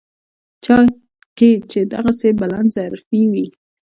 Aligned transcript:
چا 0.63 0.77
کې 1.37 1.49
چې 1.71 1.79
دغسې 1.93 2.29
بلندظرفي 2.39 3.21
وي. 3.31 3.47